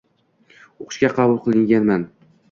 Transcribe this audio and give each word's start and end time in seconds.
o’qishga 0.85 1.11
qabul 1.19 1.37
qilinganman. 1.49 2.07